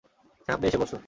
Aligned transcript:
সামনে 0.47 0.65
এসে 0.67 0.77
বসো। 0.77 0.97